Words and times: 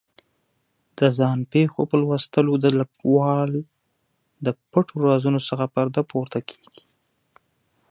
د 0.97 0.99
ځان 1.17 1.39
پېښو 1.53 1.81
په 1.89 1.95
لوستلو 2.01 2.53
د 2.59 2.65
لیکوال 2.79 3.51
د 4.45 4.47
پټو 4.69 4.95
رازونو 5.07 5.39
څخه 5.49 5.65
پردې 5.75 6.01
پورته 6.11 6.39
کېږي. 6.49 6.81